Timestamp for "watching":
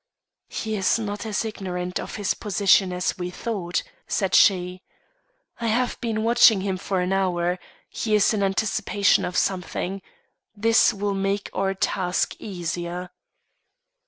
6.23-6.61